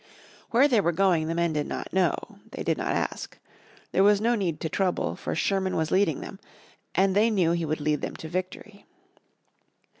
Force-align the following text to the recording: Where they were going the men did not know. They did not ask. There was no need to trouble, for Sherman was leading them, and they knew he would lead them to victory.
Where 0.49 0.67
they 0.67 0.81
were 0.81 0.93
going 0.93 1.27
the 1.27 1.35
men 1.35 1.53
did 1.53 1.67
not 1.67 1.93
know. 1.93 2.15
They 2.53 2.63
did 2.63 2.75
not 2.75 2.95
ask. 2.95 3.37
There 3.91 4.03
was 4.03 4.19
no 4.19 4.33
need 4.33 4.59
to 4.61 4.67
trouble, 4.67 5.15
for 5.15 5.35
Sherman 5.35 5.75
was 5.75 5.91
leading 5.91 6.21
them, 6.21 6.39
and 6.95 7.15
they 7.15 7.29
knew 7.29 7.51
he 7.51 7.65
would 7.65 7.79
lead 7.81 8.01
them 8.01 8.15
to 8.15 8.27
victory. 8.27 8.87